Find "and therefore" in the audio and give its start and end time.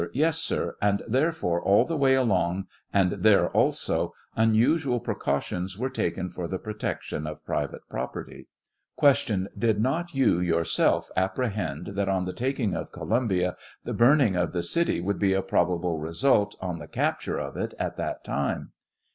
0.81-1.61